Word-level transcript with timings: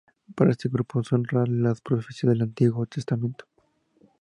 Para 0.33 0.49
este 0.49 0.67
grupo 0.67 1.03
son 1.03 1.25
reales 1.25 1.55
las 1.59 1.79
profecías 1.81 2.31
del 2.33 2.41
Antiguo 2.41 2.87
Testamento. 2.87 3.45